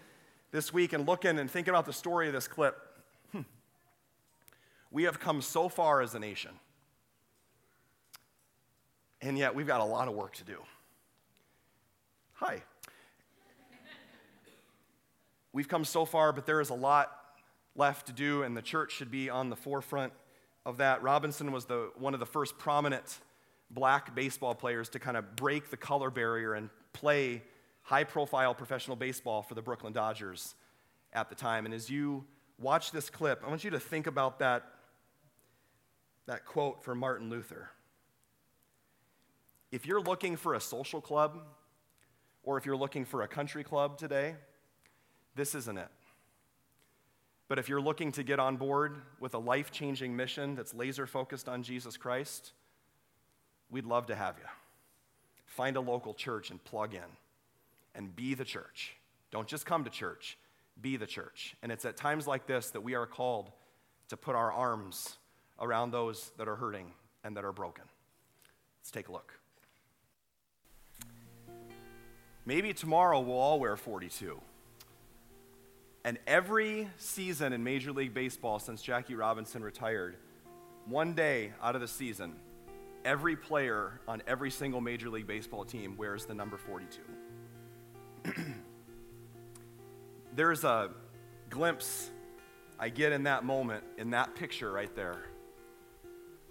[0.50, 2.76] this week and looking and thinking about the story of this clip.
[3.32, 3.42] Hmm.
[4.90, 6.50] We have come so far as a nation,
[9.26, 10.58] and yet we've got a lot of work to do.
[12.34, 12.62] Hi.
[15.52, 17.10] We've come so far, but there is a lot
[17.74, 20.12] left to do, and the church should be on the forefront
[20.64, 21.02] of that.
[21.02, 23.18] Robinson was the, one of the first prominent
[23.70, 27.42] black baseball players to kind of break the color barrier and play
[27.82, 30.54] high profile professional baseball for the Brooklyn Dodgers
[31.12, 31.64] at the time.
[31.64, 32.24] And as you
[32.60, 34.62] watch this clip, I want you to think about that,
[36.26, 37.70] that quote from Martin Luther.
[39.72, 41.40] If you're looking for a social club,
[42.42, 44.36] or if you're looking for a country club today,
[45.34, 45.88] this isn't it.
[47.48, 51.06] But if you're looking to get on board with a life changing mission that's laser
[51.06, 52.52] focused on Jesus Christ,
[53.70, 54.48] we'd love to have you.
[55.44, 57.00] Find a local church and plug in
[57.94, 58.94] and be the church.
[59.30, 60.38] Don't just come to church,
[60.80, 61.56] be the church.
[61.62, 63.50] And it's at times like this that we are called
[64.08, 65.16] to put our arms
[65.60, 66.92] around those that are hurting
[67.24, 67.84] and that are broken.
[68.80, 69.32] Let's take a look.
[72.46, 74.40] Maybe tomorrow we'll all wear 42.
[76.04, 80.14] And every season in Major League Baseball since Jackie Robinson retired,
[80.86, 82.36] one day out of the season,
[83.04, 87.00] every player on every single Major League Baseball team wears the number 42.
[90.36, 90.90] There's a
[91.50, 92.10] glimpse
[92.78, 95.24] I get in that moment, in that picture right there,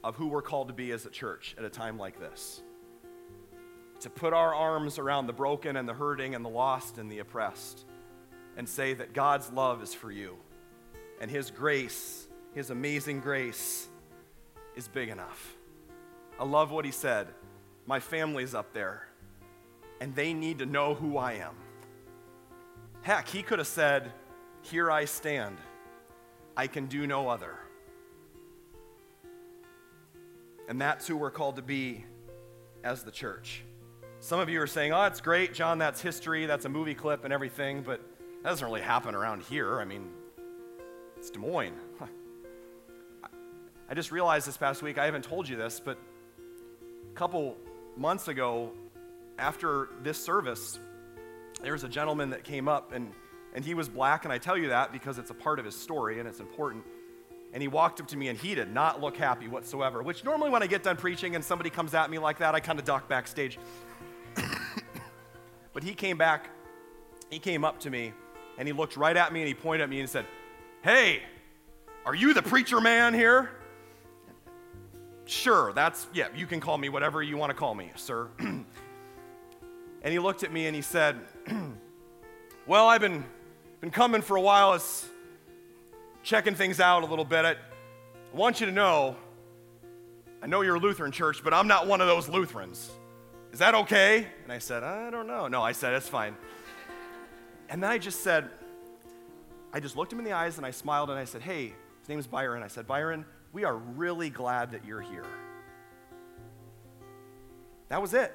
[0.03, 2.61] of who we're called to be as a church at a time like this.
[4.05, 7.17] To put our arms around the broken and the hurting and the lost and the
[7.17, 7.85] oppressed
[8.55, 10.37] and say that God's love is for you
[11.19, 13.87] and His grace, His amazing grace,
[14.75, 15.57] is big enough.
[16.39, 17.29] I love what He said.
[17.87, 19.07] My family's up there,
[19.99, 21.55] and they need to know who I am.
[23.01, 24.11] Heck, He could have said,
[24.61, 25.57] Here I stand.
[26.55, 27.55] I can do no other.
[30.69, 32.05] And that's who we're called to be
[32.83, 33.63] as the church.
[34.25, 37.25] Some of you are saying, oh, it's great, John, that's history, that's a movie clip
[37.25, 38.01] and everything, but
[38.41, 39.79] that doesn't really happen around here.
[39.79, 40.09] I mean,
[41.15, 41.75] it's Des Moines.
[43.87, 45.99] I just realized this past week, I haven't told you this, but
[47.07, 47.55] a couple
[47.97, 48.71] months ago,
[49.37, 50.79] after this service,
[51.61, 53.11] there was a gentleman that came up, and,
[53.53, 55.75] and he was black, and I tell you that because it's a part of his
[55.75, 56.83] story and it's important.
[57.53, 60.49] And he walked up to me, and he did not look happy whatsoever, which normally
[60.49, 62.85] when I get done preaching and somebody comes at me like that, I kind of
[62.85, 63.59] duck backstage.
[65.75, 66.49] But he came back,
[67.29, 68.13] he came up to me,
[68.57, 70.25] and he looked right at me and he pointed at me and said,
[70.81, 71.21] Hey,
[72.05, 73.51] are you the preacher man here?
[75.25, 78.29] Sure, that's, yeah, you can call me whatever you want to call me, sir.
[78.39, 78.65] and
[80.03, 81.19] he looked at me and he said,
[82.67, 83.25] Well, I've been,
[83.81, 85.09] been coming for a while, it's
[86.23, 87.43] checking things out a little bit.
[87.43, 87.55] I, I
[88.33, 89.17] want you to know,
[90.41, 92.91] I know you're a Lutheran church, but I'm not one of those Lutherans.
[93.55, 94.27] Is that okay?
[94.43, 95.47] And I said, I don't know.
[95.47, 96.35] No, I said, It's fine.
[97.69, 98.49] And then I just said,
[99.71, 102.09] I just looked him in the eyes and I smiled and I said, Hey, his
[102.09, 102.63] name's Byron.
[102.63, 105.23] I said, Byron, we are really glad that you're here.
[107.87, 108.33] That was it.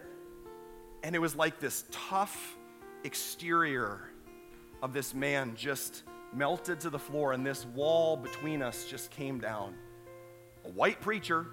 [1.02, 2.56] And it was like this tough
[3.04, 4.00] exterior
[4.82, 6.02] of this man just
[6.32, 9.74] melted to the floor, and this wall between us just came down.
[10.64, 11.46] A white preacher,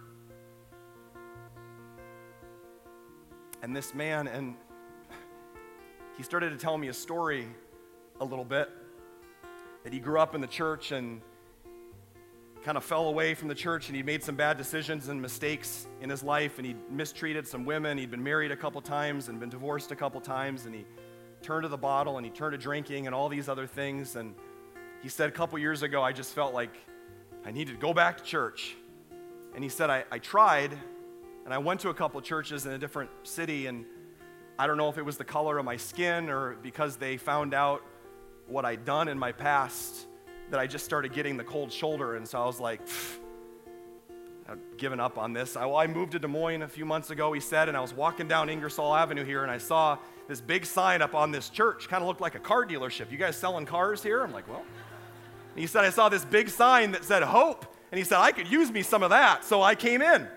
[3.61, 4.55] and this man, and
[6.17, 7.47] he started to tell me a story
[8.19, 8.69] a little bit.
[9.83, 11.21] That he grew up in the church and
[12.63, 15.87] kind of fell away from the church and he made some bad decisions and mistakes
[16.01, 17.97] in his life and he mistreated some women.
[17.97, 20.85] He'd been married a couple times and been divorced a couple times and he
[21.41, 24.17] turned to the bottle and he turned to drinking and all these other things.
[24.17, 24.35] And
[25.01, 26.75] he said a couple years ago, I just felt like
[27.45, 28.75] I needed to go back to church.
[29.55, 30.77] And he said, I, I tried
[31.47, 33.85] and I went to a couple churches in a different city and
[34.59, 37.53] I don't know if it was the color of my skin or because they found
[37.53, 37.81] out
[38.47, 40.07] what I'd done in my past
[40.51, 42.17] that I just started getting the cold shoulder.
[42.17, 42.81] And so I was like,
[44.49, 45.55] I've given up on this.
[45.55, 47.79] I, well, I moved to Des Moines a few months ago, he said, and I
[47.79, 51.47] was walking down Ingersoll Avenue here and I saw this big sign up on this
[51.47, 51.87] church.
[51.87, 53.09] Kind of looked like a car dealership.
[53.09, 54.21] You guys selling cars here?
[54.21, 54.65] I'm like, well.
[55.53, 57.73] And he said, I saw this big sign that said hope.
[57.89, 59.45] And he said, I could use me some of that.
[59.45, 60.27] So I came in.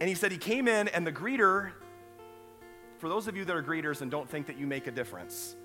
[0.00, 1.72] And he said, he came in, and the greeter,
[2.98, 5.56] for those of you that are greeters and don't think that you make a difference,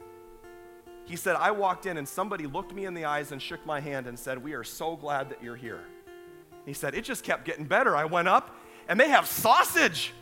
[1.06, 3.80] he said, I walked in and somebody looked me in the eyes and shook my
[3.80, 5.82] hand and said, We are so glad that you're here.
[6.66, 7.96] He said, It just kept getting better.
[7.96, 8.56] I went up
[8.88, 10.14] and they have sausage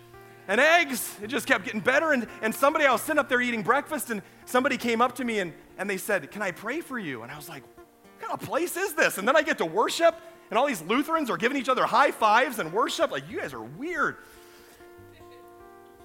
[0.48, 1.16] and eggs.
[1.22, 2.12] It just kept getting better.
[2.12, 5.24] And, and somebody, I was sitting up there eating breakfast and somebody came up to
[5.24, 7.22] me and, and they said, Can I pray for you?
[7.22, 9.18] And I was like, What kind of place is this?
[9.20, 10.16] And then I get to worship
[10.50, 13.12] and all these Lutherans are giving each other high fives and worship.
[13.12, 14.18] Like, you guys are weird.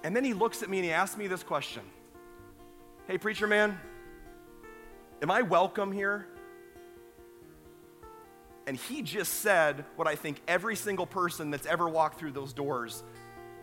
[0.03, 1.83] And then he looks at me and he asks me this question
[3.07, 3.79] Hey, preacher man,
[5.21, 6.27] Am I welcome here?
[8.67, 12.51] And he just said what I think every single person that's ever walked through those
[12.51, 13.03] doors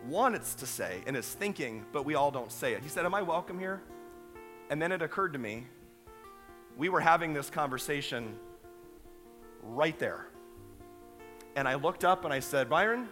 [0.07, 2.83] wants to say and is thinking, but we all don't say it.
[2.83, 3.81] He said, Am I welcome here?
[4.69, 5.67] And then it occurred to me,
[6.77, 8.35] we were having this conversation
[9.61, 10.25] right there.
[11.55, 13.07] And I looked up and I said, Byron,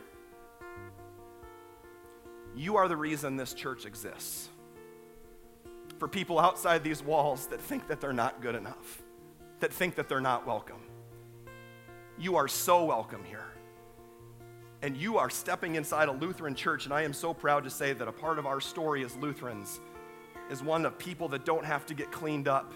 [2.55, 4.49] you are the reason this church exists
[5.99, 9.03] for people outside these walls that think that they're not good enough.
[9.61, 10.81] that think that they're not welcome.
[12.19, 13.45] You are so welcome here.
[14.81, 17.93] And you are stepping inside a Lutheran church, and I am so proud to say
[17.93, 19.79] that a part of our story as Lutherans
[20.49, 22.73] is one of people that don't have to get cleaned up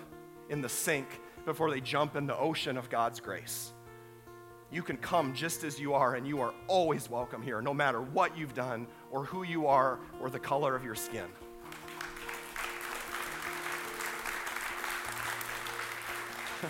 [0.49, 1.07] in the sink
[1.45, 3.74] before they jump in the ocean of God's grace.
[4.72, 8.01] You can come just as you are, and you are always welcome here, no matter
[8.01, 11.28] what you've done, or who you are, or the color of your skin.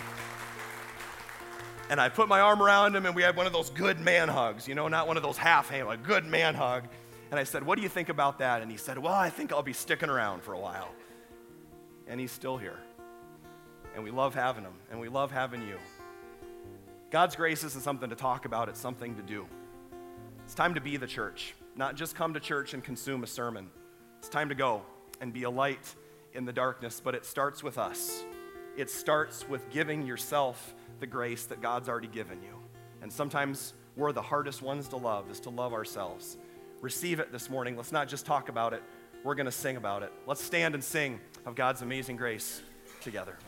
[1.90, 4.28] and I put my arm around him, and we had one of those good man
[4.28, 6.84] hugs, you know, not one of those half hand, a good man hug.
[7.30, 8.62] And I said, What do you think about that?
[8.62, 10.90] And he said, Well, I think I'll be sticking around for a while.
[12.06, 12.78] And he's still here.
[13.94, 15.78] And we love having him, and we love having you.
[17.16, 19.46] God's grace isn't something to talk about, it's something to do.
[20.44, 23.70] It's time to be the church, not just come to church and consume a sermon.
[24.18, 24.82] It's time to go
[25.22, 25.94] and be a light
[26.34, 28.22] in the darkness, but it starts with us.
[28.76, 32.54] It starts with giving yourself the grace that God's already given you.
[33.00, 36.36] And sometimes we're the hardest ones to love, is to love ourselves.
[36.82, 37.78] Receive it this morning.
[37.78, 38.82] Let's not just talk about it,
[39.24, 40.12] we're going to sing about it.
[40.26, 42.60] Let's stand and sing of God's amazing grace
[43.00, 43.38] together.